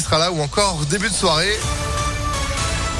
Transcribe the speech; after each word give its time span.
sera 0.00 0.18
là 0.18 0.32
ou 0.32 0.40
encore 0.40 0.84
début 0.86 1.08
de 1.08 1.14
soirée. 1.14 1.58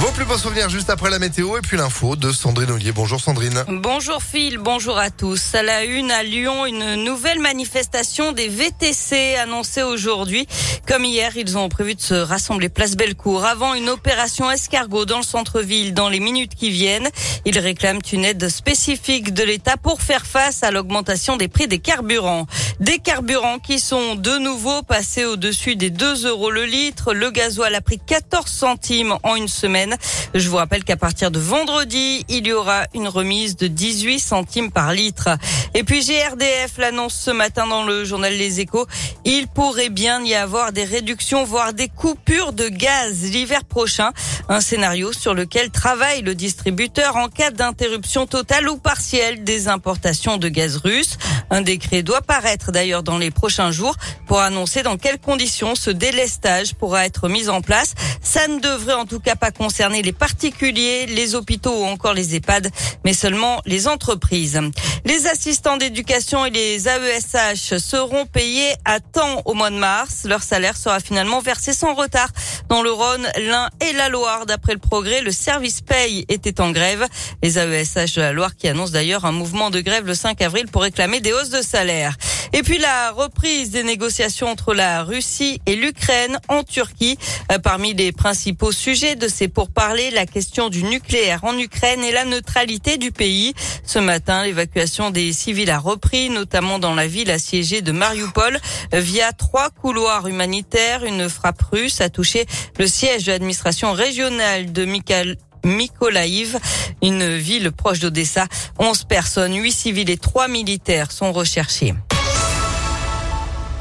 Vos 0.00 0.12
plus 0.12 0.24
beaux 0.24 0.38
souvenirs 0.38 0.70
juste 0.70 0.88
après 0.88 1.10
la 1.10 1.18
météo 1.18 1.58
et 1.58 1.60
puis 1.60 1.76
l'info 1.76 2.16
de 2.16 2.32
Sandrine 2.32 2.70
Ollier. 2.70 2.90
Bonjour 2.90 3.20
Sandrine. 3.20 3.64
Bonjour 3.68 4.22
Phil, 4.22 4.56
bonjour 4.56 4.96
à 4.96 5.10
tous. 5.10 5.54
À 5.54 5.62
la 5.62 5.84
une 5.84 6.10
à 6.10 6.22
Lyon, 6.22 6.64
une 6.64 7.04
nouvelle 7.04 7.38
manifestation 7.38 8.32
des 8.32 8.48
VTC 8.48 9.36
annoncée 9.36 9.82
aujourd'hui. 9.82 10.46
Comme 10.88 11.04
hier, 11.04 11.36
ils 11.36 11.58
ont 11.58 11.68
prévu 11.68 11.96
de 11.96 12.00
se 12.00 12.14
rassembler 12.14 12.70
place 12.70 12.96
Bellecour 12.96 13.44
avant 13.44 13.74
une 13.74 13.90
opération 13.90 14.50
escargot 14.50 15.04
dans 15.04 15.18
le 15.18 15.22
centre-ville 15.22 15.92
dans 15.92 16.08
les 16.08 16.18
minutes 16.18 16.54
qui 16.54 16.70
viennent. 16.70 17.10
Ils 17.44 17.58
réclament 17.58 18.00
une 18.10 18.24
aide 18.24 18.48
spécifique 18.48 19.34
de 19.34 19.44
l'État 19.44 19.76
pour 19.76 20.00
faire 20.00 20.24
face 20.24 20.62
à 20.62 20.70
l'augmentation 20.70 21.36
des 21.36 21.48
prix 21.48 21.68
des 21.68 21.78
carburants. 21.78 22.46
Des 22.80 23.00
carburants 23.00 23.58
qui 23.58 23.78
sont 23.78 24.14
de 24.14 24.38
nouveau 24.38 24.82
passés 24.82 25.26
au-dessus 25.26 25.76
des 25.76 25.90
2 25.90 26.26
euros 26.26 26.50
le 26.50 26.64
litre. 26.64 27.12
Le 27.12 27.30
gasoil 27.30 27.74
a 27.74 27.82
pris 27.82 27.98
14 27.98 28.50
centimes 28.50 29.18
en 29.24 29.36
une 29.36 29.46
semaine. 29.46 29.89
Je 30.34 30.48
vous 30.48 30.56
rappelle 30.56 30.84
qu'à 30.84 30.96
partir 30.96 31.30
de 31.30 31.38
vendredi, 31.38 32.24
il 32.28 32.46
y 32.46 32.52
aura 32.52 32.84
une 32.94 33.08
remise 33.08 33.56
de 33.56 33.66
18 33.66 34.18
centimes 34.20 34.70
par 34.70 34.92
litre. 34.92 35.28
Et 35.74 35.84
puis 35.84 36.04
GRDF 36.04 36.78
l'annonce 36.78 37.14
ce 37.14 37.30
matin 37.30 37.66
dans 37.66 37.84
le 37.84 38.04
journal 38.04 38.32
Les 38.32 38.60
Échos. 38.60 38.86
Il 39.24 39.48
pourrait 39.48 39.88
bien 39.88 40.24
y 40.24 40.34
avoir 40.34 40.72
des 40.72 40.84
réductions, 40.84 41.44
voire 41.44 41.72
des 41.72 41.88
coupures 41.88 42.52
de 42.52 42.68
gaz 42.68 43.22
l'hiver 43.22 43.64
prochain. 43.64 44.12
Un 44.48 44.60
scénario 44.60 45.12
sur 45.12 45.34
lequel 45.34 45.70
travaille 45.70 46.22
le 46.22 46.34
distributeur 46.34 47.16
en 47.16 47.28
cas 47.28 47.50
d'interruption 47.50 48.26
totale 48.26 48.68
ou 48.68 48.76
partielle 48.76 49.44
des 49.44 49.68
importations 49.68 50.36
de 50.36 50.48
gaz 50.48 50.76
russe. 50.76 51.16
Un 51.50 51.62
décret 51.62 52.02
doit 52.02 52.22
paraître 52.22 52.70
d'ailleurs 52.70 53.02
dans 53.02 53.18
les 53.18 53.30
prochains 53.30 53.72
jours 53.72 53.96
pour 54.26 54.40
annoncer 54.40 54.82
dans 54.82 54.96
quelles 54.96 55.18
conditions 55.18 55.74
ce 55.74 55.90
délestage 55.90 56.74
pourra 56.74 57.06
être 57.06 57.28
mis 57.28 57.48
en 57.48 57.60
place. 57.60 57.94
Ça 58.22 58.46
ne 58.46 58.60
devrait 58.60 58.94
en 58.94 59.04
tout 59.04 59.18
cas 59.18 59.34
pas 59.34 59.50
concerner 59.50 60.02
les 60.02 60.12
particuliers, 60.12 61.06
les 61.06 61.34
hôpitaux 61.34 61.82
ou 61.82 61.84
encore 61.84 62.14
les 62.14 62.36
EHPAD, 62.36 62.70
mais 63.04 63.12
seulement 63.12 63.60
les 63.66 63.88
entreprises. 63.88 64.60
Les 65.04 65.26
assistants 65.26 65.76
d'éducation 65.76 66.46
et 66.46 66.50
les 66.50 66.86
AESH 66.86 67.78
seront 67.78 68.26
payés 68.26 68.72
à 68.84 69.00
temps 69.00 69.42
au 69.44 69.54
mois 69.54 69.70
de 69.70 69.76
mars. 69.76 70.24
Leur 70.24 70.42
salaire 70.42 70.76
sera 70.76 71.00
finalement 71.00 71.40
versé 71.40 71.72
sans 71.72 71.94
retard 71.94 72.28
dans 72.68 72.82
le 72.82 72.92
Rhône, 72.92 73.26
l'Ain 73.38 73.68
et 73.80 73.92
la 73.94 74.08
Loire. 74.08 74.46
D'après 74.46 74.74
le 74.74 74.78
progrès, 74.78 75.20
le 75.22 75.32
service 75.32 75.80
paye 75.80 76.24
était 76.28 76.60
en 76.60 76.70
grève. 76.70 77.06
Les 77.42 77.58
AESH 77.58 78.14
de 78.14 78.20
la 78.20 78.32
Loire 78.32 78.54
qui 78.54 78.68
annoncent 78.68 78.92
d'ailleurs 78.92 79.24
un 79.24 79.32
mouvement 79.32 79.70
de 79.70 79.80
grève 79.80 80.06
le 80.06 80.14
5 80.14 80.40
avril 80.42 80.66
pour 80.68 80.82
réclamer 80.82 81.20
des 81.20 81.32
hausses 81.32 81.39
de 81.48 81.62
salaire. 81.62 82.14
Et 82.52 82.62
puis 82.62 82.78
la 82.78 83.12
reprise 83.12 83.70
des 83.70 83.82
négociations 83.82 84.48
entre 84.48 84.74
la 84.74 85.02
Russie 85.02 85.60
et 85.66 85.76
l'Ukraine 85.76 86.38
en 86.48 86.62
Turquie. 86.62 87.16
Euh, 87.50 87.58
parmi 87.58 87.94
les 87.94 88.12
principaux 88.12 88.72
sujets 88.72 89.16
de 89.16 89.28
ces 89.28 89.48
pourparlers, 89.48 90.10
la 90.10 90.26
question 90.26 90.68
du 90.68 90.82
nucléaire 90.82 91.44
en 91.44 91.56
Ukraine 91.56 92.04
et 92.04 92.12
la 92.12 92.24
neutralité 92.24 92.98
du 92.98 93.12
pays. 93.12 93.54
Ce 93.86 93.98
matin, 93.98 94.44
l'évacuation 94.44 95.10
des 95.10 95.32
civils 95.32 95.70
a 95.70 95.78
repris, 95.78 96.28
notamment 96.28 96.78
dans 96.78 96.94
la 96.94 97.06
ville 97.06 97.30
assiégée 97.30 97.80
de 97.80 97.92
Mariupol, 97.92 98.58
via 98.92 99.32
trois 99.32 99.70
couloirs 99.70 100.26
humanitaires. 100.26 101.04
Une 101.04 101.28
frappe 101.28 101.62
russe 101.72 102.00
a 102.00 102.10
touché 102.10 102.46
le 102.78 102.86
siège 102.86 103.24
de 103.24 103.32
l'administration 103.32 103.92
régionale 103.92 104.72
de 104.72 104.84
Mikhail 104.84 105.36
Mykolaïv, 105.64 106.58
une 107.02 107.36
ville 107.36 107.72
proche 107.72 108.00
d'Odessa. 108.00 108.46
11 108.78 109.04
personnes, 109.04 109.54
8 109.54 109.72
civils 109.72 110.10
et 110.10 110.16
3 110.16 110.48
militaires 110.48 111.12
sont 111.12 111.32
recherchés. 111.32 111.94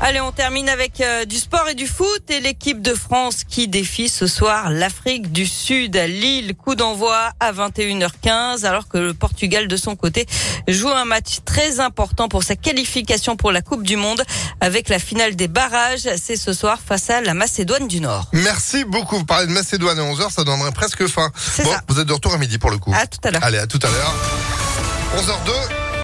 Allez, 0.00 0.20
on 0.20 0.30
termine 0.30 0.68
avec 0.68 1.00
euh, 1.00 1.24
du 1.24 1.36
sport 1.36 1.68
et 1.68 1.74
du 1.74 1.88
foot 1.88 2.30
et 2.30 2.38
l'équipe 2.38 2.80
de 2.80 2.94
France 2.94 3.42
qui 3.42 3.66
défie 3.66 4.08
ce 4.08 4.28
soir 4.28 4.70
l'Afrique 4.70 5.32
du 5.32 5.44
Sud 5.44 5.96
à 5.96 6.06
Lille. 6.06 6.54
Coup 6.54 6.76
d'envoi 6.76 7.30
à 7.40 7.52
21h15 7.52 8.64
alors 8.64 8.86
que 8.86 8.96
le 8.96 9.12
Portugal 9.12 9.66
de 9.66 9.76
son 9.76 9.96
côté 9.96 10.26
joue 10.68 10.88
un 10.88 11.04
match 11.04 11.38
très 11.44 11.80
important 11.80 12.28
pour 12.28 12.44
sa 12.44 12.54
qualification 12.54 13.34
pour 13.36 13.50
la 13.50 13.60
Coupe 13.60 13.82
du 13.82 13.96
Monde 13.96 14.22
avec 14.60 14.88
la 14.88 15.00
finale 15.00 15.34
des 15.34 15.48
barrages. 15.48 16.08
C'est 16.16 16.36
ce 16.36 16.52
soir 16.52 16.78
face 16.84 17.10
à 17.10 17.20
la 17.20 17.34
Macédoine 17.34 17.88
du 17.88 18.00
Nord. 18.00 18.26
Merci 18.32 18.84
beaucoup. 18.84 19.18
Vous 19.18 19.24
parlez 19.24 19.48
de 19.48 19.52
Macédoine 19.52 19.98
à 19.98 20.02
11h, 20.02 20.30
ça 20.30 20.44
donnerait 20.44 20.70
presque 20.70 21.08
fin. 21.08 21.32
Bon, 21.64 21.74
vous 21.88 21.98
êtes 21.98 22.06
de 22.06 22.12
retour 22.12 22.32
à 22.32 22.38
midi 22.38 22.58
pour 22.58 22.70
le 22.70 22.78
coup. 22.78 22.94
À 22.94 23.08
tout 23.08 23.18
à 23.24 23.32
l'heure. 23.32 23.42
Allez, 23.42 23.58
à 23.58 23.66
tout 23.66 23.80
à 23.82 23.88
l'heure. 23.88 24.14
11h02. 25.16 25.87